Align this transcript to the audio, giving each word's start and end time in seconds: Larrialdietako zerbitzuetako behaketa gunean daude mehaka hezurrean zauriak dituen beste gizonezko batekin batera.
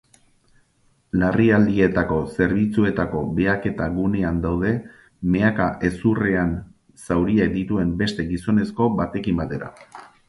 Larrialdietako 1.23 2.17
zerbitzuetako 2.37 3.21
behaketa 3.39 3.89
gunean 3.99 4.39
daude 4.47 4.71
mehaka 5.35 5.67
hezurrean 5.89 6.57
zauriak 7.07 7.55
dituen 7.59 7.93
beste 8.03 8.27
gizonezko 8.33 8.89
batekin 9.03 9.39
batera. 9.45 9.71